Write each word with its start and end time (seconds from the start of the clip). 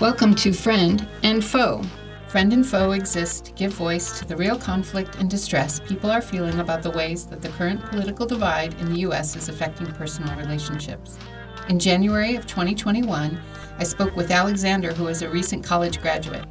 Welcome 0.00 0.36
to 0.36 0.52
Friend 0.52 1.08
and 1.24 1.44
Foe. 1.44 1.82
Friend 2.28 2.52
and 2.52 2.64
Foe 2.64 2.92
exist 2.92 3.46
to 3.46 3.52
give 3.52 3.72
voice 3.72 4.16
to 4.18 4.24
the 4.24 4.36
real 4.36 4.56
conflict 4.56 5.16
and 5.16 5.28
distress 5.28 5.80
people 5.80 6.08
are 6.10 6.22
feeling 6.22 6.60
about 6.60 6.82
the 6.82 6.90
ways 6.90 7.26
that 7.26 7.42
the 7.42 7.48
current 7.48 7.84
political 7.86 8.24
divide 8.24 8.74
in 8.80 8.92
the 8.92 9.00
U.S. 9.00 9.34
is 9.34 9.48
affecting 9.48 9.86
personal 9.88 10.36
relationships. 10.36 11.18
In 11.68 11.80
January 11.80 12.36
of 12.36 12.46
2021, 12.46 13.40
I 13.78 13.82
spoke 13.82 14.14
with 14.14 14.30
Alexander, 14.30 14.92
who 14.92 15.08
is 15.08 15.22
a 15.22 15.28
recent 15.28 15.64
college 15.64 16.00
graduate. 16.00 16.44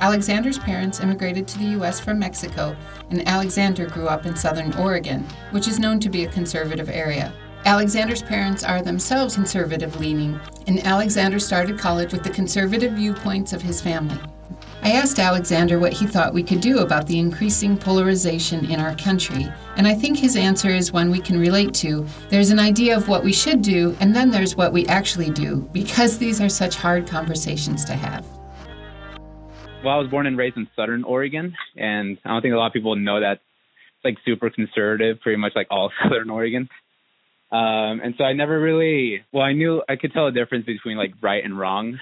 Alexander's 0.00 0.58
parents 0.58 0.98
immigrated 0.98 1.46
to 1.46 1.58
the 1.58 1.70
U.S. 1.76 2.00
from 2.00 2.18
Mexico, 2.18 2.76
and 3.10 3.26
Alexander 3.28 3.86
grew 3.86 4.08
up 4.08 4.26
in 4.26 4.34
southern 4.34 4.74
Oregon, 4.74 5.24
which 5.52 5.68
is 5.68 5.78
known 5.78 6.00
to 6.00 6.10
be 6.10 6.24
a 6.24 6.32
conservative 6.32 6.88
area. 6.88 7.32
Alexander's 7.64 8.22
parents 8.22 8.64
are 8.64 8.82
themselves 8.82 9.36
conservative 9.36 10.00
leaning, 10.00 10.40
and 10.66 10.84
Alexander 10.84 11.38
started 11.38 11.78
college 11.78 12.12
with 12.12 12.24
the 12.24 12.30
conservative 12.30 12.92
viewpoints 12.94 13.52
of 13.52 13.62
his 13.62 13.80
family. 13.80 14.18
I 14.82 14.90
asked 14.90 15.20
Alexander 15.20 15.78
what 15.78 15.92
he 15.92 16.08
thought 16.08 16.34
we 16.34 16.42
could 16.42 16.60
do 16.60 16.80
about 16.80 17.06
the 17.06 17.20
increasing 17.20 17.76
polarization 17.78 18.68
in 18.68 18.80
our 18.80 18.96
country, 18.96 19.46
and 19.76 19.86
I 19.86 19.94
think 19.94 20.18
his 20.18 20.34
answer 20.34 20.70
is 20.70 20.92
one 20.92 21.08
we 21.08 21.20
can 21.20 21.38
relate 21.38 21.72
to. 21.74 22.04
There's 22.30 22.50
an 22.50 22.58
idea 22.58 22.96
of 22.96 23.06
what 23.06 23.22
we 23.22 23.32
should 23.32 23.62
do, 23.62 23.96
and 24.00 24.12
then 24.12 24.32
there's 24.32 24.56
what 24.56 24.72
we 24.72 24.84
actually 24.86 25.30
do, 25.30 25.68
because 25.72 26.18
these 26.18 26.40
are 26.40 26.48
such 26.48 26.74
hard 26.74 27.06
conversations 27.06 27.84
to 27.84 27.92
have. 27.92 28.26
Well, 29.84 29.94
I 29.94 29.98
was 29.98 30.10
born 30.10 30.26
and 30.26 30.36
raised 30.36 30.56
in 30.56 30.68
Southern 30.74 31.04
Oregon, 31.04 31.54
and 31.76 32.18
I 32.24 32.30
don't 32.30 32.42
think 32.42 32.54
a 32.54 32.56
lot 32.56 32.66
of 32.66 32.72
people 32.72 32.96
know 32.96 33.20
that 33.20 33.34
it's 33.34 34.04
like 34.04 34.16
super 34.24 34.50
conservative, 34.50 35.20
pretty 35.20 35.38
much 35.38 35.52
like 35.54 35.68
all 35.70 35.92
Southern 36.02 36.28
Oregon. 36.28 36.68
Um, 37.52 38.00
and 38.02 38.14
so 38.16 38.24
I 38.24 38.32
never 38.32 38.58
really, 38.58 39.22
well, 39.30 39.42
I 39.44 39.52
knew 39.52 39.82
I 39.86 39.96
could 39.96 40.12
tell 40.14 40.24
the 40.24 40.32
difference 40.32 40.64
between 40.64 40.96
like 40.96 41.12
right 41.20 41.44
and 41.44 41.58
wrong, 41.58 41.98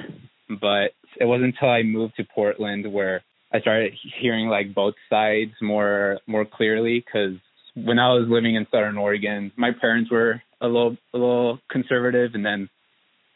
but 0.48 0.92
it 1.18 1.24
wasn't 1.24 1.54
until 1.54 1.70
I 1.70 1.82
moved 1.82 2.14
to 2.18 2.24
Portland 2.24 2.90
where 2.90 3.22
I 3.52 3.60
started 3.60 3.92
hearing 4.20 4.48
like 4.48 4.74
both 4.74 4.94
sides 5.08 5.52
more 5.60 6.20
more 6.28 6.44
clearly. 6.44 7.04
Because 7.04 7.36
when 7.74 7.98
I 7.98 8.12
was 8.12 8.28
living 8.28 8.54
in 8.54 8.66
Southern 8.70 8.96
Oregon, 8.96 9.50
my 9.56 9.72
parents 9.72 10.08
were 10.08 10.40
a 10.60 10.66
little 10.66 10.96
a 11.12 11.18
little 11.18 11.58
conservative, 11.68 12.30
and 12.34 12.46
then 12.46 12.68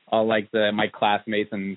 all 0.06 0.27
like 0.27 0.53
the 0.53 0.71
my 0.73 0.87
classmates 0.87 1.51
and 1.51 1.77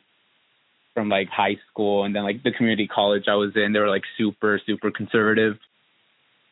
from 0.94 1.10
like 1.10 1.30
high 1.30 1.58
school 1.72 2.04
and 2.04 2.16
then 2.16 2.24
like 2.24 2.44
the 2.44 2.52
community 2.52 2.88
college 2.88 3.24
I 3.28 3.36
was 3.36 3.54
in, 3.56 3.74
they 3.74 3.80
were 3.80 3.90
like 3.90 4.04
super 4.20 4.62
super 4.68 4.92
conservative. 4.92 5.58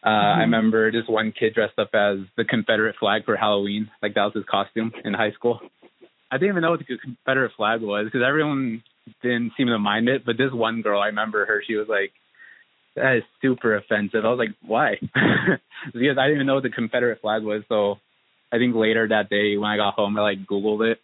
Uh, 0.05 0.09
mm-hmm. 0.09 0.39
I 0.39 0.41
remember 0.41 0.91
this 0.91 1.07
one 1.07 1.33
kid 1.37 1.55
dressed 1.55 1.79
up 1.79 1.89
as 1.93 2.19
the 2.37 2.45
Confederate 2.45 2.95
flag 2.99 3.25
for 3.25 3.35
Halloween. 3.35 3.89
Like 4.03 4.13
that 4.13 4.25
was 4.25 4.33
his 4.35 4.45
costume 4.49 4.91
in 5.03 5.15
high 5.15 5.31
school. 5.31 5.59
I 6.31 6.37
didn't 6.37 6.49
even 6.49 6.61
know 6.61 6.71
what 6.71 6.79
the 6.79 6.97
Confederate 6.97 7.53
flag 7.57 7.81
was 7.81 8.05
because 8.05 8.21
everyone 8.25 8.83
didn't 9.23 9.53
seem 9.57 9.67
to 9.67 9.79
mind 9.79 10.07
it. 10.07 10.23
But 10.23 10.37
this 10.37 10.51
one 10.51 10.83
girl, 10.83 11.01
I 11.01 11.07
remember 11.07 11.45
her. 11.45 11.63
She 11.65 11.75
was 11.75 11.87
like, 11.89 12.11
"That 12.95 13.17
is 13.17 13.23
super 13.41 13.75
offensive." 13.75 14.25
I 14.25 14.29
was 14.29 14.37
like, 14.37 14.55
"Why?" 14.61 14.97
because 15.01 16.17
I 16.19 16.27
didn't 16.27 16.35
even 16.35 16.47
know 16.47 16.55
what 16.55 16.63
the 16.63 16.69
Confederate 16.69 17.21
flag 17.21 17.41
was. 17.41 17.63
So 17.67 17.95
I 18.51 18.57
think 18.57 18.75
later 18.75 19.07
that 19.07 19.29
day 19.29 19.57
when 19.57 19.71
I 19.71 19.77
got 19.77 19.95
home, 19.95 20.17
I 20.19 20.21
like 20.21 20.45
Googled 20.45 20.91
it. 20.91 20.99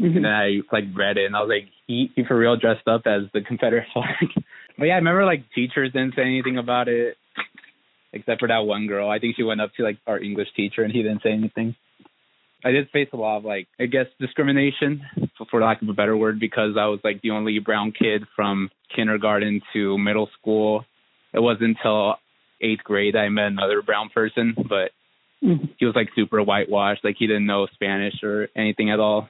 Mm-hmm. 0.00 0.16
And 0.16 0.24
then 0.24 0.32
I 0.32 0.60
like 0.70 0.84
read 0.94 1.18
it, 1.18 1.26
and 1.26 1.34
I 1.34 1.40
was 1.40 1.48
like, 1.48 1.68
"He, 1.88 2.12
he 2.14 2.24
for 2.24 2.38
real 2.38 2.56
dressed 2.56 2.86
up 2.86 3.02
as 3.06 3.22
the 3.32 3.40
Confederate 3.40 3.88
flag." 3.92 4.30
but 4.78 4.84
yeah, 4.84 4.94
I 4.94 4.96
remember 5.02 5.24
like 5.24 5.50
teachers 5.52 5.92
didn't 5.92 6.14
say 6.14 6.22
anything 6.22 6.58
about 6.58 6.86
it 6.86 7.16
except 8.14 8.40
for 8.40 8.48
that 8.48 8.60
one 8.60 8.86
girl. 8.86 9.10
I 9.10 9.18
think 9.18 9.36
she 9.36 9.42
went 9.42 9.60
up 9.60 9.74
to 9.76 9.82
like 9.82 9.98
our 10.06 10.18
English 10.18 10.48
teacher 10.56 10.82
and 10.82 10.92
he 10.92 11.02
didn't 11.02 11.22
say 11.22 11.32
anything. 11.32 11.74
I 12.64 12.70
did 12.70 12.88
face 12.90 13.08
a 13.12 13.16
lot 13.16 13.38
of 13.38 13.44
like 13.44 13.66
I 13.78 13.86
guess 13.86 14.06
discrimination, 14.18 15.02
for 15.50 15.60
lack 15.60 15.82
of 15.82 15.88
a 15.88 15.92
better 15.92 16.16
word, 16.16 16.40
because 16.40 16.76
I 16.78 16.86
was 16.86 17.00
like 17.04 17.20
the 17.20 17.32
only 17.32 17.58
brown 17.58 17.92
kid 17.92 18.24
from 18.34 18.70
kindergarten 18.94 19.60
to 19.74 19.98
middle 19.98 20.30
school. 20.40 20.84
It 21.34 21.40
wasn't 21.40 21.76
until 21.76 22.14
eighth 22.62 22.84
grade 22.84 23.16
I 23.16 23.28
met 23.28 23.48
another 23.48 23.82
brown 23.82 24.08
person, 24.08 24.54
but 24.56 24.92
mm-hmm. 25.42 25.66
he 25.76 25.84
was 25.84 25.94
like 25.94 26.08
super 26.14 26.40
whitewashed, 26.40 27.04
like 27.04 27.16
he 27.18 27.26
didn't 27.26 27.46
know 27.46 27.66
Spanish 27.74 28.22
or 28.22 28.48
anything 28.56 28.90
at 28.90 29.00
all. 29.00 29.28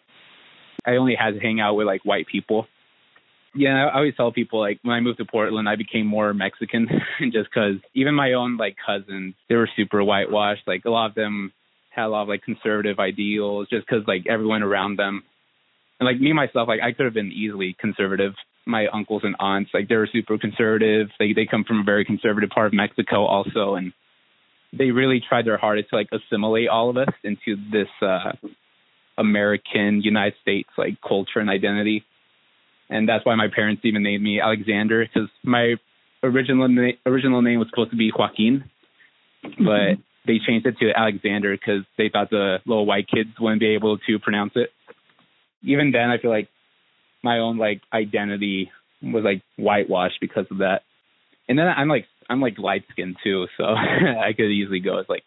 I 0.86 0.96
only 0.96 1.16
had 1.18 1.34
to 1.34 1.40
hang 1.40 1.58
out 1.58 1.74
with 1.74 1.86
like 1.86 2.04
white 2.04 2.26
people 2.26 2.68
yeah, 3.54 3.86
I 3.86 3.96
always 3.96 4.16
tell 4.16 4.32
people 4.32 4.60
like 4.60 4.80
when 4.82 4.94
I 4.94 5.00
moved 5.00 5.18
to 5.18 5.24
Portland, 5.24 5.68
I 5.68 5.76
became 5.76 6.06
more 6.06 6.34
Mexican 6.34 6.88
just 7.32 7.48
because 7.50 7.76
even 7.94 8.14
my 8.14 8.32
own 8.32 8.56
like 8.56 8.76
cousins, 8.84 9.34
they 9.48 9.54
were 9.54 9.68
super 9.76 10.02
whitewashed. 10.02 10.66
Like 10.66 10.84
a 10.84 10.90
lot 10.90 11.10
of 11.10 11.14
them 11.14 11.52
had 11.90 12.06
a 12.06 12.08
lot 12.08 12.22
of 12.22 12.28
like 12.28 12.42
conservative 12.42 12.98
ideals 12.98 13.68
just 13.70 13.86
because 13.86 14.06
like 14.08 14.26
everyone 14.28 14.62
around 14.62 14.98
them, 14.98 15.22
and 16.00 16.06
like 16.06 16.20
me 16.20 16.32
myself, 16.32 16.66
like 16.68 16.80
I 16.82 16.92
could 16.92 17.04
have 17.04 17.14
been 17.14 17.32
easily 17.32 17.76
conservative. 17.78 18.34
My 18.66 18.86
uncles 18.88 19.22
and 19.24 19.36
aunts, 19.38 19.70
like 19.74 19.88
they 19.88 19.96
were 19.96 20.08
super 20.10 20.38
conservative. 20.38 21.08
They 21.18 21.32
they 21.32 21.46
come 21.46 21.64
from 21.64 21.80
a 21.80 21.84
very 21.84 22.04
conservative 22.04 22.50
part 22.50 22.66
of 22.66 22.72
Mexico 22.72 23.24
also, 23.24 23.74
and 23.74 23.92
they 24.72 24.90
really 24.90 25.22
tried 25.26 25.46
their 25.46 25.58
hardest 25.58 25.90
to 25.90 25.96
like 25.96 26.08
assimilate 26.10 26.68
all 26.68 26.90
of 26.90 26.96
us 26.96 27.14
into 27.22 27.56
this 27.70 27.88
uh 28.02 28.32
American 29.16 30.02
United 30.02 30.34
States 30.42 30.70
like 30.76 31.00
culture 31.06 31.38
and 31.38 31.48
identity 31.48 32.04
and 32.88 33.08
that's 33.08 33.24
why 33.24 33.34
my 33.34 33.48
parents 33.54 33.82
even 33.84 34.02
named 34.02 34.22
me 34.22 34.40
Alexander 34.40 35.06
because 35.06 35.28
my 35.42 35.74
original 36.22 36.68
na- 36.68 36.98
original 37.06 37.42
name 37.42 37.58
was 37.58 37.68
supposed 37.70 37.90
to 37.90 37.96
be 37.96 38.12
Joaquin, 38.16 38.64
but 39.42 39.50
mm-hmm. 39.50 40.00
they 40.26 40.38
changed 40.46 40.66
it 40.66 40.78
to 40.78 40.90
Alexander 40.96 41.56
because 41.56 41.84
they 41.96 42.08
thought 42.08 42.30
the 42.30 42.58
little 42.66 42.86
white 42.86 43.08
kids 43.08 43.30
wouldn't 43.40 43.60
be 43.60 43.74
able 43.74 43.98
to 43.98 44.18
pronounce 44.18 44.52
it. 44.56 44.70
Even 45.62 45.92
then, 45.92 46.10
I 46.10 46.18
feel 46.18 46.30
like 46.30 46.48
my 47.22 47.38
own 47.38 47.58
like 47.58 47.80
identity 47.92 48.70
was 49.02 49.24
like 49.24 49.42
whitewashed 49.56 50.18
because 50.20 50.46
of 50.50 50.58
that. 50.58 50.82
And 51.48 51.58
then 51.58 51.66
I'm 51.66 51.88
like 51.88 52.06
I'm 52.28 52.40
like 52.40 52.58
light 52.58 52.84
skinned 52.90 53.16
too, 53.22 53.46
so 53.56 53.64
I 53.64 54.32
could 54.36 54.50
easily 54.50 54.80
go 54.80 54.98
as 54.98 55.06
like 55.08 55.24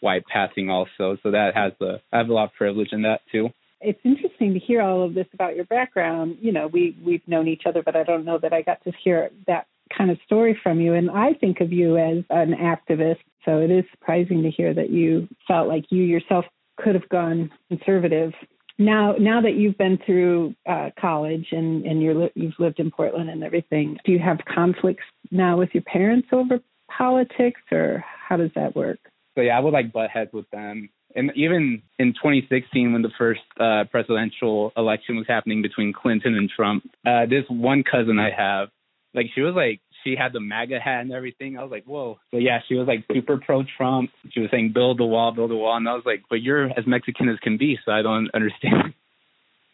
white 0.00 0.24
passing 0.26 0.70
also. 0.70 1.18
So 1.22 1.32
that 1.32 1.52
has 1.54 1.72
the 1.78 2.00
I 2.12 2.18
have 2.18 2.28
a 2.28 2.32
lot 2.32 2.44
of 2.44 2.54
privilege 2.54 2.88
in 2.92 3.02
that 3.02 3.20
too 3.30 3.50
it's 3.80 4.00
interesting 4.04 4.52
to 4.54 4.60
hear 4.60 4.82
all 4.82 5.02
of 5.02 5.14
this 5.14 5.26
about 5.32 5.56
your 5.56 5.64
background. 5.64 6.38
You 6.40 6.52
know, 6.52 6.66
we 6.66 6.96
we've 7.04 7.26
known 7.26 7.48
each 7.48 7.62
other, 7.66 7.82
but 7.82 7.96
I 7.96 8.02
don't 8.02 8.24
know 8.24 8.38
that 8.38 8.52
I 8.52 8.62
got 8.62 8.82
to 8.84 8.92
hear 9.02 9.30
that 9.46 9.66
kind 9.96 10.10
of 10.10 10.18
story 10.24 10.58
from 10.62 10.80
you. 10.80 10.94
And 10.94 11.10
I 11.10 11.32
think 11.34 11.60
of 11.60 11.72
you 11.72 11.96
as 11.96 12.24
an 12.30 12.54
activist, 12.54 13.18
so 13.44 13.58
it 13.58 13.70
is 13.70 13.84
surprising 13.90 14.42
to 14.42 14.50
hear 14.50 14.72
that 14.74 14.90
you 14.90 15.28
felt 15.48 15.68
like 15.68 15.86
you 15.90 16.02
yourself 16.02 16.44
could 16.78 16.94
have 16.94 17.08
gone 17.08 17.50
conservative. 17.68 18.32
Now, 18.78 19.14
now 19.18 19.42
that 19.42 19.54
you've 19.54 19.76
been 19.76 19.98
through 20.06 20.54
uh, 20.68 20.90
college 20.98 21.48
and 21.52 21.84
and 21.84 22.02
you're 22.02 22.14
li- 22.14 22.32
you've 22.34 22.58
lived 22.58 22.80
in 22.80 22.90
Portland 22.90 23.30
and 23.30 23.42
everything, 23.42 23.98
do 24.04 24.12
you 24.12 24.18
have 24.18 24.38
conflicts 24.52 25.04
now 25.30 25.58
with 25.58 25.70
your 25.72 25.82
parents 25.84 26.28
over 26.32 26.60
politics, 26.96 27.60
or 27.72 28.04
how 28.28 28.36
does 28.36 28.50
that 28.54 28.74
work? 28.76 28.98
So 29.36 29.42
yeah, 29.42 29.56
I 29.56 29.60
would 29.60 29.72
like 29.72 29.92
butt 29.92 30.10
heads 30.10 30.32
with 30.32 30.48
them 30.50 30.90
and 31.14 31.32
even 31.34 31.82
in 31.98 32.12
2016 32.12 32.92
when 32.92 33.02
the 33.02 33.10
first 33.18 33.40
uh, 33.58 33.84
presidential 33.90 34.72
election 34.76 35.16
was 35.16 35.26
happening 35.26 35.62
between 35.62 35.92
Clinton 35.92 36.34
and 36.34 36.48
Trump, 36.48 36.88
uh, 37.06 37.26
this 37.26 37.44
one 37.48 37.82
cousin 37.82 38.18
I 38.18 38.30
have, 38.30 38.68
like 39.14 39.26
she 39.34 39.40
was 39.40 39.54
like 39.54 39.80
she 40.04 40.16
had 40.16 40.32
the 40.32 40.40
MAGA 40.40 40.80
hat 40.80 41.02
and 41.02 41.12
everything. 41.12 41.58
I 41.58 41.62
was 41.62 41.70
like, 41.70 41.84
whoa. 41.84 42.18
But 42.32 42.42
yeah, 42.42 42.60
she 42.68 42.74
was 42.74 42.86
like 42.86 43.04
super 43.12 43.38
pro 43.38 43.64
Trump. 43.76 44.10
She 44.30 44.40
was 44.40 44.50
saying 44.50 44.72
build 44.72 44.98
the 44.98 45.04
wall, 45.04 45.32
build 45.32 45.50
the 45.50 45.56
wall, 45.56 45.76
and 45.76 45.88
I 45.88 45.94
was 45.94 46.04
like, 46.06 46.22
but 46.30 46.42
you're 46.42 46.66
as 46.66 46.86
Mexican 46.86 47.28
as 47.28 47.38
can 47.40 47.58
be, 47.58 47.78
so 47.84 47.92
I 47.92 48.02
don't 48.02 48.30
understand. 48.34 48.94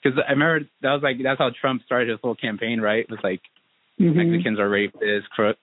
Because 0.03 0.19
I 0.27 0.33
remember 0.33 0.69
that 0.83 0.93
was 0.93 1.03
like 1.03 1.17
that's 1.23 1.39
how 1.39 1.51
Trump 1.61 1.83
started 1.85 2.09
his 2.09 2.19
whole 2.23 2.35
campaign, 2.35 2.81
right? 2.81 3.01
It 3.01 3.11
was 3.11 3.21
like 3.23 3.41
mm-hmm. 4.01 4.17
Mexicans 4.17 4.59
are 4.59 4.69
rapists, 4.69 5.29
crooks. 5.31 5.61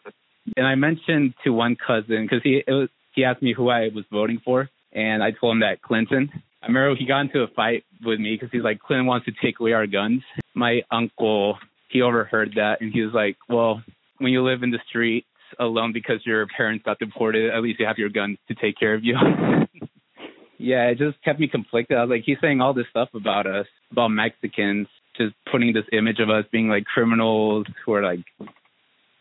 And 0.57 0.67
I 0.67 0.75
mentioned 0.75 1.33
to 1.45 1.51
one 1.51 1.75
cousin 1.75 2.25
because 2.25 2.41
he 2.43 2.61
it 2.65 2.71
was 2.71 2.89
he 3.13 3.23
asked 3.23 3.41
me 3.41 3.53
who 3.53 3.69
I 3.69 3.89
was 3.93 4.05
voting 4.11 4.41
for, 4.43 4.69
and 4.93 5.23
I 5.23 5.31
told 5.31 5.55
him 5.55 5.59
that 5.61 5.81
Clinton. 5.81 6.29
I 6.61 6.67
remember 6.67 6.95
he 6.95 7.05
got 7.05 7.21
into 7.21 7.41
a 7.41 7.47
fight 7.47 7.83
with 8.05 8.19
me 8.19 8.35
because 8.35 8.49
he's 8.51 8.63
like, 8.63 8.79
Clinton 8.79 9.05
wants 9.05 9.25
to 9.25 9.33
take 9.43 9.59
away 9.59 9.73
our 9.73 9.87
guns. 9.87 10.21
My 10.53 10.81
uncle, 10.91 11.57
he 11.89 12.01
overheard 12.01 12.53
that 12.55 12.79
and 12.79 12.93
he 12.93 13.01
was 13.01 13.13
like, 13.13 13.37
well, 13.49 13.81
when 14.19 14.31
you 14.31 14.43
live 14.43 14.63
in 14.63 14.71
the 14.71 14.79
streets 14.87 15.27
alone 15.59 15.91
because 15.93 16.25
your 16.25 16.47
parents 16.47 16.85
got 16.85 16.99
deported, 16.99 17.53
at 17.53 17.61
least 17.61 17.79
you 17.79 17.85
have 17.85 17.97
your 17.97 18.09
guns 18.09 18.37
to 18.47 18.55
take 18.55 18.77
care 18.77 18.93
of 18.93 19.03
you. 19.03 19.15
yeah, 20.57 20.85
it 20.85 20.97
just 20.97 21.21
kept 21.23 21.39
me 21.39 21.47
conflicted. 21.47 21.97
I 21.97 22.01
was 22.01 22.09
like, 22.09 22.23
he's 22.25 22.37
saying 22.41 22.61
all 22.61 22.73
this 22.73 22.85
stuff 22.89 23.09
about 23.13 23.45
us, 23.45 23.65
about 23.91 24.09
Mexicans, 24.09 24.87
just 25.17 25.35
putting 25.51 25.73
this 25.73 25.85
image 25.91 26.19
of 26.19 26.29
us 26.29 26.45
being 26.51 26.69
like 26.69 26.85
criminals 26.85 27.65
who 27.85 27.93
are 27.93 28.03
like 28.03 28.21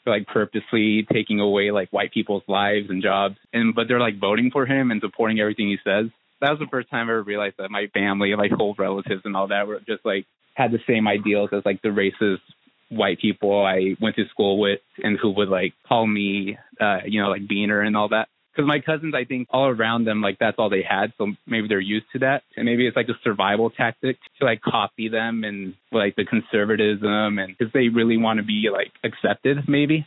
like 0.07 0.27
purposely 0.27 1.07
taking 1.13 1.41
away 1.41 1.71
like 1.71 1.91
white 1.91 2.13
people's 2.13 2.43
lives 2.49 2.87
and 2.89 3.03
jobs. 3.03 3.37
And 3.53 3.75
but 3.75 3.89
they're 3.89 4.01
like 4.01 4.21
voting 4.21 4.51
for 4.53 4.67
him 4.67 4.91
and 4.91 5.01
supporting 5.01 5.41
everything 5.41 5.69
he 5.69 5.79
says. 5.85 6.07
That 6.41 6.51
was 6.51 6.59
the 6.59 6.67
first 6.71 6.91
time 6.91 7.09
i 7.09 7.13
ever 7.13 7.23
realized 7.23 7.57
that 7.59 7.71
my 7.71 7.87
family 7.95 8.35
my 8.35 8.49
whole 8.55 8.75
relatives 8.77 9.23
and 9.25 9.37
all 9.37 9.49
that 9.49 9.67
were 9.67 9.79
just 9.87 10.05
like 10.05 10.27
had 10.55 10.73
the 10.73 10.81
same 10.89 11.07
ideals 11.07 11.51
as 11.53 11.63
like 11.65 11.81
the 11.83 11.89
racist 11.89 12.41
white 12.91 13.21
people 13.21 13.65
i 13.65 13.97
went 14.01 14.17
to 14.17 14.29
school 14.29 14.59
with 14.61 14.81
and 15.03 15.19
who 15.19 15.31
would 15.31 15.49
like 15.49 15.73
call 15.89 16.07
me 16.07 16.59
uh 16.81 16.99
you 17.07 17.23
know 17.23 17.29
like 17.29 17.43
beaner 17.49 17.81
and 17.87 17.97
all 17.97 18.09
that 18.09 18.29
because 18.55 18.69
my 18.69 18.81
cousins, 18.81 19.15
I 19.15 19.25
think 19.25 19.49
all 19.51 19.67
around 19.67 20.05
them, 20.05 20.21
like 20.21 20.39
that's 20.39 20.57
all 20.59 20.69
they 20.69 20.83
had. 20.83 21.13
So 21.17 21.33
maybe 21.47 21.69
they're 21.69 21.81
used 21.81 22.07
to 22.13 22.19
that. 22.21 22.43
And 22.57 22.67
maybe 22.67 22.87
it's 22.87 22.97
like 22.97 23.09
a 23.09 23.19
survival 23.25 23.71
tactic 23.71 24.19
to 24.39 24.45
like 24.45 24.61
copy 24.61 25.09
them 25.09 25.43
and 25.45 25.75
like 25.91 26.17
the 26.17 26.25
conservatism 26.27 27.39
and 27.39 27.57
because 27.57 27.73
they 27.73 27.89
really 27.89 28.19
want 28.19 28.39
to 28.39 28.45
be 28.45 28.69
like 28.71 28.93
accepted, 29.05 29.59
maybe. 29.69 30.07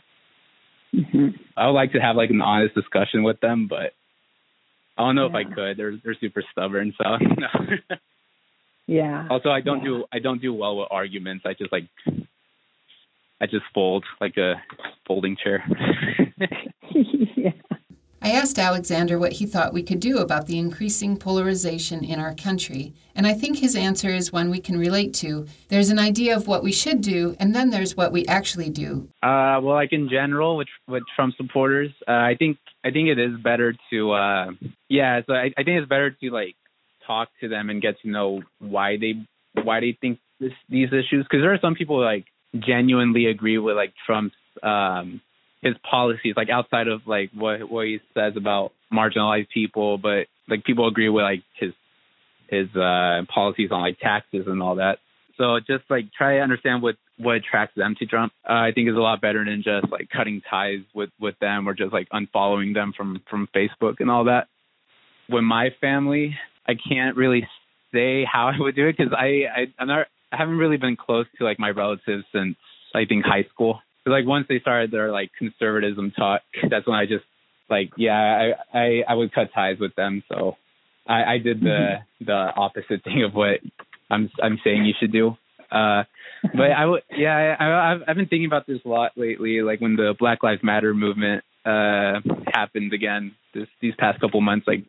Mm-hmm. 0.94 1.28
I 1.56 1.66
would 1.66 1.72
like 1.72 1.92
to 1.92 1.98
have 1.98 2.14
like 2.16 2.30
an 2.30 2.40
honest 2.40 2.74
discussion 2.74 3.24
with 3.24 3.40
them, 3.40 3.66
but 3.68 3.92
I 4.96 5.04
don't 5.06 5.16
know 5.16 5.28
Yeah. 5.28 5.40
if 5.40 5.46
I 5.46 5.54
could. 5.54 5.76
They're 5.76 5.96
they're 6.02 6.16
super 6.20 6.42
stubborn, 6.52 6.94
so 6.96 7.04
no. 7.20 7.96
Yeah. 8.86 9.26
also 9.28 9.50
I 9.50 9.60
don't 9.60 9.78
Yeah. 9.80 9.84
do 9.84 10.04
I 10.12 10.18
don't 10.20 10.40
do 10.40 10.54
well 10.54 10.78
with 10.78 10.88
arguments. 10.90 11.44
I 11.44 11.54
just 11.54 11.72
like 11.72 11.88
I 13.40 13.46
just 13.46 13.64
fold 13.74 14.04
like 14.20 14.36
a 14.36 14.54
folding 15.06 15.36
chair. 15.42 15.64
yeah. 17.36 17.50
I 18.26 18.30
asked 18.30 18.58
Alexander 18.58 19.20
what 19.20 19.34
he 19.34 19.46
thought 19.46 19.72
we 19.72 19.84
could 19.84 20.00
do 20.00 20.18
about 20.18 20.48
the 20.48 20.58
increasing 20.58 21.16
polarization 21.16 22.02
in 22.02 22.18
our 22.18 22.34
country, 22.34 22.92
and 23.14 23.24
I 23.24 23.34
think 23.34 23.56
his 23.56 23.76
answer 23.76 24.08
is 24.08 24.32
one 24.32 24.50
we 24.50 24.58
can 24.58 24.76
relate 24.76 25.14
to. 25.22 25.46
There's 25.68 25.90
an 25.90 26.00
idea 26.00 26.34
of 26.34 26.48
what 26.48 26.64
we 26.64 26.72
should 26.72 27.02
do, 27.02 27.36
and 27.38 27.54
then 27.54 27.70
there's 27.70 27.96
what 27.96 28.10
we 28.10 28.26
actually 28.26 28.68
do. 28.68 29.08
Uh, 29.22 29.62
well, 29.62 29.76
like 29.76 29.92
in 29.92 30.08
general, 30.08 30.56
with 30.56 30.66
with 30.88 31.04
Trump 31.14 31.36
supporters, 31.36 31.92
uh, 32.08 32.10
I 32.10 32.34
think 32.36 32.58
I 32.84 32.90
think 32.90 33.10
it 33.10 33.20
is 33.20 33.38
better 33.44 33.76
to, 33.90 34.10
uh, 34.10 34.50
yeah. 34.88 35.20
So 35.24 35.32
I, 35.32 35.52
I 35.56 35.62
think 35.62 35.78
it's 35.78 35.88
better 35.88 36.10
to 36.10 36.30
like 36.30 36.56
talk 37.06 37.28
to 37.42 37.48
them 37.48 37.70
and 37.70 37.80
get 37.80 38.00
to 38.00 38.10
know 38.10 38.42
why 38.58 38.96
they 38.96 39.24
why 39.62 39.78
they 39.78 39.96
think 40.00 40.18
this 40.40 40.50
these 40.68 40.88
issues. 40.88 41.24
Because 41.30 41.42
there 41.42 41.54
are 41.54 41.60
some 41.62 41.76
people 41.76 41.98
who, 41.98 42.04
like 42.04 42.26
genuinely 42.58 43.26
agree 43.26 43.58
with 43.58 43.76
like 43.76 43.94
Trump's 44.04 44.34
um 44.64 45.20
his 45.62 45.74
policies, 45.88 46.34
like 46.36 46.50
outside 46.50 46.88
of 46.88 47.02
like 47.06 47.30
what 47.34 47.70
what 47.70 47.86
he 47.86 47.98
says 48.14 48.34
about 48.36 48.72
marginalized 48.92 49.48
people, 49.52 49.98
but 49.98 50.26
like 50.48 50.64
people 50.64 50.88
agree 50.88 51.08
with 51.08 51.22
like 51.22 51.42
his 51.58 51.72
his 52.48 52.68
uh 52.76 53.22
policies 53.32 53.70
on 53.72 53.80
like 53.80 53.98
taxes 53.98 54.46
and 54.46 54.62
all 54.62 54.76
that. 54.76 54.98
So 55.36 55.58
just 55.60 55.84
like 55.90 56.12
try 56.16 56.36
to 56.36 56.40
understand 56.40 56.82
what 56.82 56.96
what 57.18 57.36
attracts 57.36 57.76
them 57.76 57.94
to 57.98 58.06
Trump. 58.06 58.32
Uh, 58.48 58.52
I 58.52 58.72
think 58.74 58.88
is 58.88 58.96
a 58.96 59.00
lot 59.00 59.20
better 59.20 59.44
than 59.44 59.62
just 59.62 59.90
like 59.90 60.08
cutting 60.10 60.42
ties 60.48 60.80
with 60.94 61.10
with 61.20 61.38
them 61.40 61.68
or 61.68 61.74
just 61.74 61.92
like 61.92 62.08
unfollowing 62.10 62.74
them 62.74 62.92
from 62.96 63.22
from 63.28 63.48
Facebook 63.54 63.96
and 64.00 64.10
all 64.10 64.24
that. 64.24 64.48
With 65.28 65.44
my 65.44 65.70
family, 65.80 66.36
I 66.66 66.74
can't 66.74 67.16
really 67.16 67.48
say 67.92 68.24
how 68.30 68.48
I 68.48 68.54
would 68.58 68.76
do 68.76 68.86
it 68.86 68.96
because 68.96 69.12
I, 69.16 69.44
I 69.54 69.66
I'm 69.78 69.88
not 69.88 70.06
I 70.32 70.36
haven't 70.36 70.58
really 70.58 70.76
been 70.76 70.96
close 70.96 71.26
to 71.38 71.44
like 71.44 71.58
my 71.58 71.70
relatives 71.70 72.24
since 72.32 72.56
I 72.94 73.04
think 73.04 73.24
high 73.24 73.46
school. 73.52 73.80
Like 74.10 74.26
once 74.26 74.46
they 74.48 74.60
started 74.60 74.90
their 74.90 75.10
like 75.10 75.30
conservatism 75.38 76.12
talk, 76.12 76.42
that's 76.70 76.86
when 76.86 76.96
I 76.96 77.06
just 77.06 77.24
like 77.68 77.90
yeah 77.96 78.52
I 78.72 78.78
I, 78.78 79.02
I 79.08 79.14
would 79.14 79.34
cut 79.34 79.48
ties 79.54 79.78
with 79.80 79.94
them. 79.94 80.22
So 80.28 80.56
I, 81.06 81.34
I 81.34 81.38
did 81.38 81.60
the 81.60 81.96
the 82.20 82.50
opposite 82.56 83.04
thing 83.04 83.24
of 83.24 83.34
what 83.34 83.60
I'm 84.10 84.30
I'm 84.42 84.58
saying 84.64 84.84
you 84.84 84.94
should 84.98 85.12
do. 85.12 85.36
Uh, 85.70 86.04
but 86.54 86.70
I 86.70 86.86
would, 86.86 87.02
yeah, 87.10 87.56
I, 87.58 87.64
I, 87.64 87.92
I've 87.92 88.02
I've 88.08 88.16
been 88.16 88.28
thinking 88.28 88.46
about 88.46 88.66
this 88.66 88.78
a 88.84 88.88
lot 88.88 89.12
lately. 89.16 89.62
Like 89.62 89.80
when 89.80 89.96
the 89.96 90.14
Black 90.18 90.42
Lives 90.42 90.62
Matter 90.62 90.94
movement 90.94 91.44
uh 91.64 92.20
happened 92.52 92.92
again 92.92 93.34
this 93.54 93.66
these 93.80 93.94
past 93.98 94.20
couple 94.20 94.40
months, 94.40 94.66
like 94.66 94.84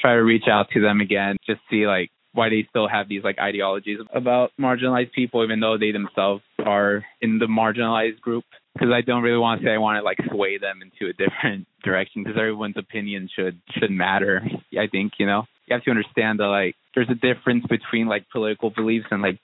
try 0.00 0.14
to 0.14 0.22
reach 0.22 0.44
out 0.50 0.66
to 0.74 0.80
them 0.80 1.00
again, 1.00 1.36
just 1.46 1.60
see 1.70 1.86
like 1.86 2.10
why 2.32 2.48
they 2.48 2.66
still 2.70 2.88
have 2.88 3.08
these 3.08 3.22
like 3.24 3.38
ideologies 3.38 3.98
about 4.12 4.50
marginalized 4.60 5.12
people, 5.12 5.44
even 5.44 5.60
though 5.60 5.76
they 5.78 5.92
themselves 5.92 6.42
are 6.64 7.04
in 7.20 7.38
the 7.38 7.46
marginalized 7.46 8.20
group. 8.20 8.44
Because 8.74 8.92
I 8.94 9.00
don't 9.00 9.22
really 9.22 9.38
want 9.38 9.60
to 9.60 9.66
say 9.66 9.72
I 9.72 9.78
want 9.78 9.98
to 9.98 10.04
like 10.04 10.18
sway 10.30 10.58
them 10.58 10.82
into 10.82 11.10
a 11.10 11.12
different 11.12 11.66
direction. 11.84 12.22
Because 12.22 12.38
everyone's 12.38 12.76
opinion 12.76 13.28
should 13.34 13.60
should 13.76 13.90
matter. 13.90 14.42
I 14.78 14.86
think 14.86 15.14
you 15.18 15.26
know 15.26 15.44
you 15.66 15.74
have 15.74 15.84
to 15.84 15.90
understand 15.90 16.38
that 16.40 16.46
like 16.46 16.76
there's 16.94 17.10
a 17.10 17.14
difference 17.14 17.64
between 17.68 18.06
like 18.06 18.28
political 18.30 18.70
beliefs 18.70 19.06
and 19.10 19.22
like 19.22 19.38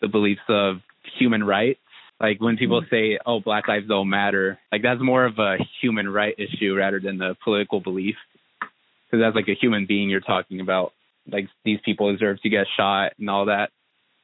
the 0.00 0.08
beliefs 0.08 0.42
of 0.48 0.76
human 1.18 1.44
rights. 1.44 1.80
Like 2.20 2.40
when 2.40 2.56
people 2.56 2.82
mm-hmm. 2.82 2.94
say, 2.94 3.18
"Oh, 3.26 3.40
Black 3.40 3.66
lives 3.66 3.88
don't 3.88 4.08
matter," 4.08 4.58
like 4.70 4.82
that's 4.82 5.00
more 5.02 5.24
of 5.24 5.38
a 5.38 5.56
human 5.80 6.08
right 6.08 6.34
issue 6.38 6.74
rather 6.76 7.00
than 7.00 7.20
a 7.20 7.34
political 7.42 7.80
belief. 7.80 8.16
Because 8.60 9.22
that's 9.22 9.34
like 9.36 9.48
a 9.48 9.58
human 9.60 9.86
being 9.86 10.08
you're 10.08 10.20
talking 10.20 10.60
about. 10.60 10.92
Like 11.30 11.48
these 11.64 11.78
people 11.84 12.12
deserve 12.12 12.40
to 12.42 12.48
get 12.48 12.66
shot 12.76 13.12
and 13.18 13.28
all 13.28 13.46
that. 13.46 13.70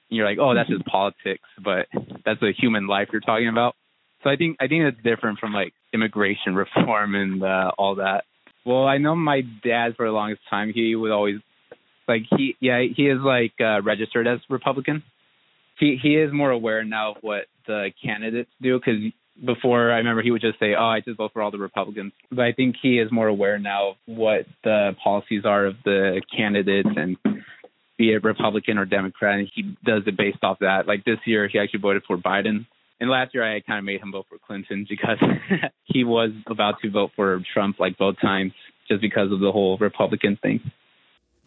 You're 0.08 0.26
like, 0.26 0.38
"Oh, 0.40 0.54
that's 0.54 0.68
just 0.68 0.84
politics," 0.86 1.48
but 1.62 1.86
that's 2.24 2.42
a 2.42 2.52
human 2.56 2.86
life 2.86 3.08
you're 3.12 3.20
talking 3.20 3.48
about. 3.48 3.74
So 4.22 4.30
I 4.30 4.36
think 4.36 4.56
I 4.60 4.68
think 4.68 4.84
that's 4.84 5.02
different 5.04 5.38
from 5.38 5.52
like 5.52 5.72
immigration 5.92 6.54
reform 6.54 7.14
and 7.14 7.42
uh, 7.42 7.72
all 7.78 7.96
that. 7.96 8.24
Well, 8.64 8.86
I 8.86 8.98
know 8.98 9.14
my 9.14 9.42
dad 9.64 9.96
for 9.96 10.06
the 10.06 10.12
longest 10.12 10.42
time 10.50 10.72
he 10.74 10.94
would 10.94 11.10
always 11.10 11.36
like 12.06 12.22
he 12.36 12.56
yeah 12.60 12.82
he 12.94 13.08
is 13.08 13.18
like 13.20 13.52
uh, 13.60 13.82
registered 13.82 14.26
as 14.26 14.40
Republican. 14.48 15.02
He 15.78 15.98
he 16.02 16.16
is 16.16 16.32
more 16.32 16.50
aware 16.50 16.84
now 16.84 17.12
of 17.12 17.16
what 17.20 17.44
the 17.66 17.90
candidates 18.04 18.50
do 18.60 18.78
because 18.78 19.00
before 19.44 19.92
I 19.92 19.98
remember 19.98 20.22
he 20.22 20.32
would 20.32 20.40
just 20.40 20.58
say 20.58 20.74
oh 20.76 20.84
I 20.84 21.00
just 21.00 21.18
vote 21.18 21.32
for 21.32 21.42
all 21.42 21.50
the 21.50 21.58
Republicans. 21.58 22.12
But 22.30 22.40
I 22.44 22.52
think 22.52 22.76
he 22.82 22.98
is 22.98 23.12
more 23.12 23.28
aware 23.28 23.58
now 23.58 23.90
of 23.90 23.96
what 24.06 24.46
the 24.64 24.96
policies 25.02 25.42
are 25.44 25.66
of 25.66 25.76
the 25.84 26.20
candidates 26.36 26.88
and 26.96 27.16
be 27.98 28.12
it 28.12 28.24
Republican 28.24 28.78
or 28.78 28.84
Democrat, 28.84 29.40
and 29.40 29.50
he 29.54 29.76
does 29.84 30.04
it 30.06 30.16
based 30.16 30.42
off 30.42 30.60
that. 30.60 30.86
Like 30.86 31.04
this 31.04 31.18
year, 31.26 31.48
he 31.48 31.58
actually 31.58 31.80
voted 31.80 32.04
for 32.06 32.16
Biden. 32.16 32.66
And 33.00 33.10
last 33.10 33.34
year, 33.34 33.44
I 33.44 33.60
kind 33.60 33.78
of 33.78 33.84
made 33.84 34.00
him 34.00 34.12
vote 34.12 34.26
for 34.28 34.38
Clinton 34.38 34.86
because 34.88 35.18
he 35.84 36.04
was 36.04 36.30
about 36.46 36.80
to 36.82 36.90
vote 36.90 37.10
for 37.14 37.42
Trump 37.52 37.78
like 37.78 37.98
both 37.98 38.16
times, 38.20 38.52
just 38.88 39.02
because 39.02 39.30
of 39.32 39.40
the 39.40 39.52
whole 39.52 39.76
Republican 39.78 40.38
thing. 40.40 40.60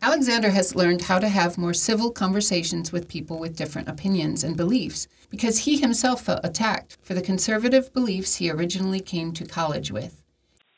Alexander 0.03 0.49
has 0.49 0.75
learned 0.75 1.03
how 1.03 1.19
to 1.19 1.29
have 1.29 1.59
more 1.59 1.75
civil 1.75 2.09
conversations 2.09 2.91
with 2.91 3.07
people 3.07 3.37
with 3.37 3.55
different 3.55 3.87
opinions 3.87 4.43
and 4.43 4.57
beliefs 4.57 5.07
because 5.29 5.59
he 5.59 5.79
himself 5.79 6.23
felt 6.23 6.39
attacked 6.43 6.97
for 7.03 7.13
the 7.13 7.21
conservative 7.21 7.93
beliefs 7.93 8.37
he 8.37 8.49
originally 8.49 8.99
came 8.99 9.31
to 9.31 9.45
college 9.45 9.91
with. 9.91 10.20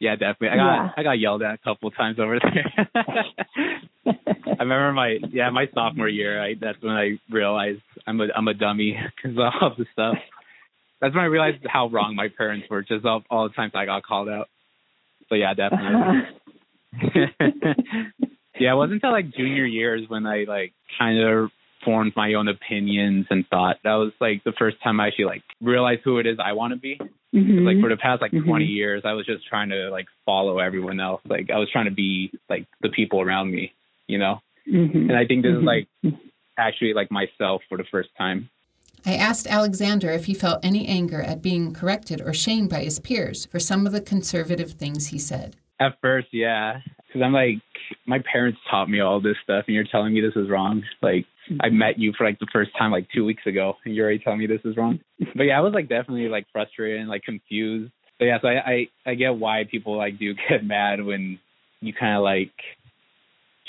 Yeah, 0.03 0.15
definitely. 0.15 0.49
I 0.49 0.55
got 0.57 0.65
Yeah. 0.65 0.89
I 0.97 1.03
got 1.03 1.19
yelled 1.19 1.43
at 1.43 1.53
a 1.53 1.57
couple 1.59 1.87
of 1.87 1.95
times 1.95 2.19
over 2.19 2.37
there. 2.37 2.89
I 4.05 4.59
remember 4.59 4.91
my 4.91 5.17
yeah 5.31 5.49
my 5.49 5.67
sophomore 5.73 6.09
year. 6.09 6.43
I 6.43 6.55
that's 6.59 6.81
when 6.81 6.91
I 6.91 7.19
realized 7.31 7.79
I'm 8.05 8.19
a 8.19 8.27
I'm 8.35 8.49
a 8.49 8.53
dummy 8.53 8.99
because 9.15 9.37
of 9.37 9.43
all 9.61 9.71
the 9.77 9.85
stuff. 9.93 10.15
That's 10.99 11.15
when 11.15 11.23
I 11.23 11.27
realized 11.27 11.65
how 11.65 11.87
wrong 11.87 12.15
my 12.17 12.27
parents 12.37 12.67
were. 12.69 12.81
Just 12.81 13.05
all, 13.05 13.23
all 13.29 13.47
the 13.47 13.53
times 13.53 13.71
I 13.75 13.85
got 13.85 14.03
called 14.03 14.27
out. 14.27 14.49
So 15.29 15.35
yeah, 15.35 15.53
definitely. 15.53 16.19
yeah, 18.59 18.73
it 18.73 18.75
wasn't 18.75 18.95
until 18.95 19.11
like 19.13 19.33
junior 19.33 19.65
years 19.65 20.01
when 20.09 20.25
I 20.25 20.43
like 20.45 20.73
kind 20.99 21.17
of 21.17 21.49
formed 21.85 22.11
my 22.17 22.33
own 22.33 22.49
opinions 22.49 23.27
and 23.29 23.45
thought 23.49 23.77
that 23.85 23.95
was 23.95 24.11
like 24.19 24.43
the 24.43 24.53
first 24.59 24.77
time 24.83 24.99
I 24.99 25.07
actually 25.07 25.25
like 25.25 25.43
realized 25.61 26.01
who 26.03 26.19
it 26.19 26.27
is 26.27 26.39
I 26.43 26.51
want 26.53 26.73
to 26.73 26.79
be. 26.79 26.99
Mhm. 27.33 27.65
Like 27.65 27.81
for 27.81 27.89
the 27.89 27.97
past 27.97 28.21
like 28.21 28.31
Mhm. 28.31 28.45
20 28.45 28.65
years, 28.65 29.03
I 29.05 29.13
was 29.13 29.25
just 29.25 29.45
trying 29.47 29.69
to 29.69 29.89
like 29.89 30.05
follow 30.25 30.59
everyone 30.59 30.99
else. 30.99 31.21
Like 31.27 31.49
I 31.49 31.57
was 31.57 31.69
trying 31.71 31.85
to 31.85 31.91
be 31.91 32.31
like 32.49 32.65
the 32.81 32.89
people 32.89 33.21
around 33.21 33.51
me, 33.51 33.73
you 34.07 34.17
know. 34.19 34.41
Mhm. 34.67 35.09
And 35.09 35.15
I 35.15 35.25
think 35.25 35.43
this 35.43 35.55
is 35.55 35.63
like 35.63 35.87
actually 36.57 36.93
like 36.93 37.09
myself 37.11 37.63
for 37.67 37.77
the 37.77 37.83
first 37.85 38.09
time. 38.17 38.49
I 39.05 39.15
asked 39.15 39.47
Alexander 39.47 40.11
if 40.11 40.25
he 40.25 40.33
felt 40.33 40.63
any 40.63 40.87
anger 40.87 41.21
at 41.21 41.41
being 41.41 41.73
corrected 41.73 42.21
or 42.21 42.33
shamed 42.33 42.69
by 42.69 42.83
his 42.83 42.99
peers 42.99 43.47
for 43.47 43.59
some 43.59 43.85
of 43.85 43.91
the 43.91 43.99
conservative 43.99 44.71
things 44.71 45.07
he 45.07 45.19
said. 45.19 45.55
At 45.79 45.99
first, 45.99 46.27
yeah, 46.31 46.79
because 47.07 47.21
I'm 47.21 47.33
like, 47.33 47.57
my 48.05 48.19
parents 48.19 48.59
taught 48.69 48.89
me 48.89 49.01
all 49.01 49.19
this 49.19 49.35
stuff, 49.43 49.65
and 49.67 49.75
you're 49.75 49.83
telling 49.83 50.13
me 50.13 50.21
this 50.21 50.37
is 50.37 50.49
wrong. 50.49 50.83
Like, 51.01 51.25
I 51.59 51.69
met 51.69 51.97
you 51.99 52.13
for 52.17 52.25
like 52.25 52.39
the 52.39 52.47
first 52.51 52.71
time 52.77 52.91
like 52.91 53.07
two 53.13 53.25
weeks 53.25 53.43
ago, 53.45 53.73
and 53.85 53.95
you're 53.95 54.05
already 54.05 54.19
telling 54.19 54.39
me 54.39 54.47
this 54.47 54.61
is 54.65 54.77
wrong. 54.77 54.99
But 55.35 55.43
yeah, 55.43 55.57
I 55.57 55.61
was 55.61 55.73
like 55.73 55.89
definitely 55.89 56.27
like 56.27 56.45
frustrated 56.51 56.99
and 56.99 57.09
like 57.09 57.23
confused. 57.23 57.91
So 58.19 58.25
yeah, 58.25 58.37
so 58.41 58.47
I 58.47 58.87
I, 59.05 59.11
I 59.11 59.15
get 59.15 59.35
why 59.35 59.63
people 59.69 59.97
like 59.97 60.19
do 60.19 60.33
get 60.49 60.63
mad 60.63 61.03
when 61.03 61.39
you 61.81 61.93
kind 61.93 62.15
of 62.15 62.23
like 62.23 62.53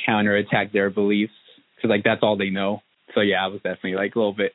counterattack 0.06 0.72
their 0.72 0.90
beliefs 0.90 1.32
because 1.76 1.90
like 1.90 2.04
that's 2.04 2.22
all 2.22 2.36
they 2.36 2.50
know. 2.50 2.80
So 3.14 3.20
yeah, 3.20 3.44
I 3.44 3.48
was 3.48 3.60
definitely 3.62 3.94
like 3.94 4.14
a 4.14 4.18
little 4.18 4.34
bit 4.34 4.52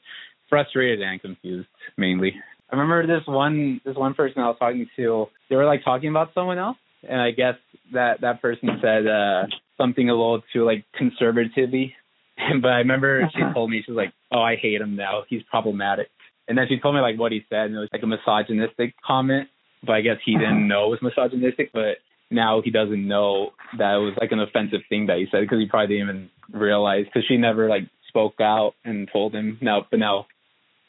frustrated 0.50 1.02
and 1.02 1.22
confused 1.22 1.68
mainly. 1.98 2.34
I 2.72 2.76
remember 2.76 3.08
this 3.08 3.26
one 3.28 3.82
this 3.86 3.96
one 3.96 4.14
person 4.14 4.42
I 4.42 4.48
was 4.48 4.58
talking 4.60 4.88
to. 4.96 5.28
They 5.50 5.56
were 5.56 5.66
like 5.66 5.84
talking 5.84 6.10
about 6.10 6.34
someone 6.34 6.58
else, 6.58 6.78
and 7.08 7.20
I 7.20 7.32
guess 7.32 7.56
that 7.94 8.22
that 8.22 8.42
person 8.42 8.70
said 8.82 9.08
uh 9.08 9.44
something 9.78 10.10
a 10.10 10.14
little 10.14 10.42
too 10.54 10.66
like 10.66 10.86
conservatively. 10.96 11.96
but 12.62 12.70
I 12.72 12.78
remember 12.80 13.30
she 13.36 13.42
Uh-huh. 13.42 13.54
told 13.54 13.70
me 13.70 13.82
she 13.86 13.92
was 13.92 13.98
like, 13.98 14.14
"Oh, 14.32 14.42
I 14.42 14.56
hate 14.56 14.82
him 14.82 14.96
now. 14.96 15.24
He's 15.30 15.44
problematic." 15.44 16.08
And 16.48 16.58
then 16.58 16.66
she 16.68 16.80
told 16.80 16.96
me 16.96 17.02
like 17.02 17.20
what 17.20 17.32
he 17.32 17.46
said, 17.50 17.66
and 17.68 17.76
it 17.76 17.80
was 17.80 17.90
like 17.94 18.04
a 18.04 18.08
misogynistic 18.08 18.96
comment. 19.06 19.50
But 19.86 19.94
I 19.94 20.02
guess 20.02 20.18
he 20.26 20.34
didn't 20.34 20.68
know 20.68 20.86
it 20.88 20.90
was 20.90 21.02
misogynistic. 21.02 21.72
But 21.74 21.98
now 22.32 22.62
he 22.64 22.72
doesn't 22.72 23.08
know 23.08 23.52
that 23.78 23.96
it 23.96 24.00
was 24.00 24.14
like 24.20 24.32
an 24.32 24.40
offensive 24.40 24.82
thing 24.90 25.08
that 25.08 25.18
he 25.18 25.28
said 25.32 25.42
because 25.42 25.60
he 25.60 25.68
probably 25.68 25.96
didn't 25.96 26.10
even 26.10 26.30
realize 26.52 27.06
because 27.06 27.26
she 27.28 27.38
never 27.38 27.70
like 27.70 27.84
spoke 28.08 28.40
out 28.42 28.74
and 28.84 29.10
told 29.12 29.34
him. 29.36 29.58
No, 29.62 29.84
but 29.90 30.00
now 30.00 30.26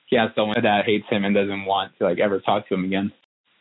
he 0.07 0.17
has 0.17 0.31
someone 0.35 0.57
that 0.63 0.85
hates 0.87 1.05
him 1.11 1.25
and 1.25 1.35
doesn't 1.35 1.65
want 1.67 1.93
to 1.99 2.05
like 2.05 2.19
ever 2.19 2.41
talk 2.41 2.69
to 2.69 2.75
him 2.75 2.85
again. 2.85 3.13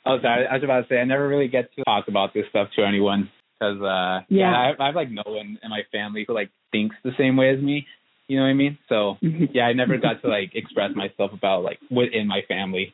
Oh, 0.06 0.18
sorry. 0.22 0.48
I 0.48 0.54
was 0.56 0.64
about 0.64 0.82
to 0.82 0.88
say 0.88 1.00
I 1.00 1.04
never 1.04 1.28
really 1.28 1.48
get 1.50 1.74
to 1.76 1.84
talk 1.84 2.08
about 2.08 2.34
this 2.34 2.46
stuff 2.50 2.70
to 2.78 2.84
anyone 2.86 3.30
because 3.60 3.82
uh, 3.82 4.26
yeah, 4.30 4.52
I, 4.52 4.74
I 4.82 4.86
have 4.88 4.96
like 4.96 5.12
no 5.12 5.24
one 5.26 5.60
in 5.62 5.70
my 5.70 5.82
family 5.92 6.26
who 6.28 6.34
like 6.34 6.50
thinks 6.72 6.96
the 7.04 7.12
same 7.18 7.36
way 7.36 7.50
as 7.50 7.62
me. 7.62 7.86
You 8.28 8.38
know 8.38 8.44
what 8.44 8.50
I 8.50 8.54
mean? 8.54 8.78
So 8.88 9.18
Mm-hmm. 9.24 9.46
yeah, 9.54 9.64
I 9.64 9.74
never 9.74 9.98
got 9.98 10.22
to 10.22 10.28
like 10.28 10.52
express 10.56 10.92
myself 10.96 11.32
about 11.34 11.64
like 11.64 11.80
within 11.90 12.28
my 12.28 12.42
family. 12.48 12.94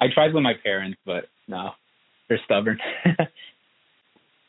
I 0.00 0.06
tried 0.12 0.34
with 0.34 0.42
my 0.42 0.54
parents, 0.62 0.98
but 1.06 1.24
no, 1.46 1.70
they're 2.28 2.40
stubborn. 2.44 2.78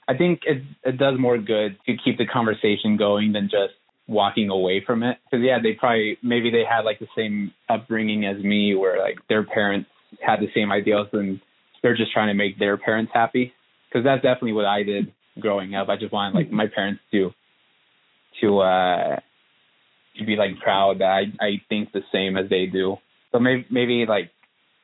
I 0.08 0.18
think 0.18 0.42
it 0.46 0.64
it 0.84 0.98
does 0.98 1.20
more 1.20 1.38
good 1.38 1.78
to 1.86 1.98
keep 2.04 2.18
the 2.18 2.26
conversation 2.26 2.98
going 2.98 3.34
than 3.34 3.46
just 3.46 3.74
walking 4.08 4.50
away 4.50 4.84
from 4.86 5.04
it. 5.04 5.18
Because 5.26 5.44
yeah, 5.46 5.60
they 5.62 5.74
probably 5.74 6.18
maybe 6.24 6.50
they 6.50 6.64
had 6.68 6.82
like 6.82 7.00
the 7.00 7.08
same 7.16 7.54
upbringing 7.70 8.26
as 8.26 8.44
me, 8.44 8.76
where 8.76 9.00
like 9.00 9.20
their 9.30 9.44
parents 9.44 9.90
had 10.26 10.40
the 10.40 10.50
same 10.56 10.72
ideals, 10.72 11.08
and 11.14 11.40
they're 11.82 11.96
just 11.96 12.12
trying 12.12 12.30
to 12.30 12.34
make 12.34 12.58
their 12.58 12.78
parents 12.78 13.12
happy. 13.14 13.54
Because 13.90 14.04
that's 14.04 14.24
definitely 14.24 14.54
what 14.54 14.66
I 14.66 14.84
did 14.84 15.14
growing 15.40 15.75
up. 15.75 15.90
I 15.90 15.98
just 15.98 16.13
wanted 16.13 16.36
like 16.36 16.52
my 16.63 16.68
parents 16.68 17.02
to 17.12 17.32
to 18.42 18.60
uh 18.60 19.20
to 20.18 20.25
be 20.25 20.36
like 20.36 20.60
proud 20.60 21.00
that 21.00 21.10
I 21.10 21.24
I 21.46 21.62
think 21.70 21.92
the 21.92 22.04
same 22.12 22.38
as 22.38 22.50
they 22.50 22.66
do. 22.66 22.98
So 23.32 23.40
maybe 23.40 23.66
maybe 23.70 24.06
like 24.08 24.32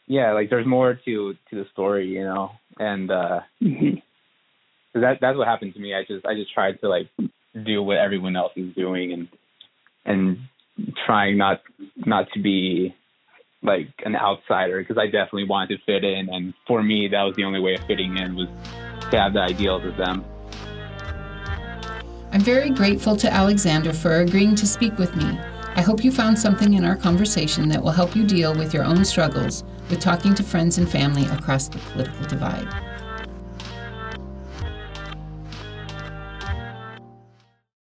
yeah, 0.08 0.34
like 0.34 0.50
there's 0.50 0.66
more 0.66 1.00
to 1.06 1.34
to 1.34 1.56
the 1.56 1.66
story, 1.72 2.08
you 2.08 2.24
know, 2.24 2.52
and 2.80 3.12
uh 3.12 3.42
Mhm. 3.62 4.02
cause 4.94 5.02
that 5.02 5.18
that's 5.22 5.38
what 5.38 5.48
happened 5.48 5.74
to 5.76 5.80
me. 5.80 5.94
I 5.94 6.04
just 6.04 6.26
I 6.26 6.34
just 6.36 6.54
tried 6.54 6.80
to 6.82 6.90
like 6.90 7.10
do 7.66 7.84
what 7.84 7.98
everyone 7.98 8.36
else 8.36 8.54
is 8.56 8.74
doing 8.76 9.14
and 9.14 9.28
and 10.06 10.38
trying 11.06 11.38
not 11.38 11.62
not 11.98 12.28
to 12.34 12.42
be 12.42 12.96
like 13.62 13.88
an 14.06 14.16
outsider 14.16 14.80
because 14.80 14.98
I 14.98 15.06
definitely 15.06 15.46
wanted 15.46 15.78
to 15.78 15.84
fit 15.86 16.04
in 16.04 16.30
and 16.30 16.54
for 16.66 16.82
me 16.82 17.10
that 17.10 17.24
was 17.24 17.36
the 17.36 17.44
only 17.44 17.60
way 17.60 17.76
of 17.76 17.82
fitting 17.88 18.16
in 18.18 18.36
was 18.36 18.48
to 19.12 19.20
have 19.20 19.34
the 19.34 19.42
ideals 19.42 19.84
of 19.86 19.98
them. 19.98 20.24
I'm 22.32 22.42
very 22.42 22.70
grateful 22.70 23.16
to 23.18 23.34
Alexander 23.34 23.92
for 23.92 24.22
agreeing 24.22 24.54
to 24.56 24.68
speak 24.68 24.98
with 25.00 25.16
me. 25.16 25.40
I 25.76 25.82
hope 25.82 26.04
you 26.04 26.12
found 26.12 26.38
something 26.38 26.76
in 26.76 26.86
our 26.86 26.96
conversation 26.96 27.68
that 27.70 27.82
will 27.82 27.92
help 27.92 28.16
you 28.16 28.24
deal 28.24 28.54
with 28.54 28.72
your 28.72 28.84
own 28.84 29.04
struggles 29.04 29.64
with 29.90 30.00
talking 30.00 30.36
to 30.36 30.44
friends 30.44 30.78
and 30.78 30.88
family 30.88 31.26
across 31.26 31.68
the 31.68 31.80
political 31.80 32.26
divide. 32.28 32.89